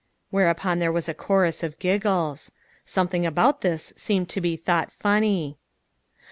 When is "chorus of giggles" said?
1.13-2.51